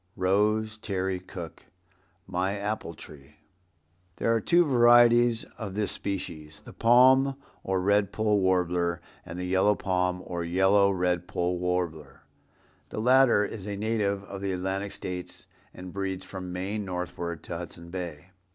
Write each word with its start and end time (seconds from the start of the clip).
—Rose 0.15 0.79
Terry 0.79 1.19
Cooke, 1.19 1.67
"My 2.25 2.57
Apple 2.57 2.95
Tree." 2.95 3.35
There 4.15 4.33
are 4.33 4.41
two 4.41 4.65
varieties 4.65 5.45
of 5.59 5.75
this 5.75 5.91
species, 5.91 6.61
the 6.61 6.73
Palm 6.73 7.35
or 7.63 7.79
Red 7.79 8.11
poll 8.11 8.39
Warbler, 8.39 8.99
and 9.23 9.37
the 9.37 9.45
yellow 9.45 9.75
palm 9.75 10.23
or 10.25 10.43
yellow 10.43 10.89
red 10.89 11.27
poll 11.27 11.59
warbler. 11.59 12.23
The 12.89 12.99
latter 12.99 13.45
is 13.45 13.67
a 13.67 13.77
native 13.77 14.23
of 14.23 14.41
the 14.41 14.53
Atlantic 14.53 14.91
States 14.91 15.45
and 15.71 15.93
breeds 15.93 16.25
from 16.25 16.51
Maine 16.51 16.83
northward 16.83 17.43
to 17.43 17.57
Hudson 17.59 17.91
Bay. 17.91 18.31